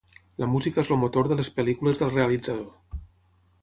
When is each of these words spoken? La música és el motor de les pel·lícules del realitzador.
La 0.43 0.47
música 0.53 0.81
és 0.85 0.89
el 0.95 0.99
motor 1.03 1.31
de 1.33 1.39
les 1.43 1.53
pel·lícules 1.61 2.03
del 2.05 2.15
realitzador. 2.19 3.01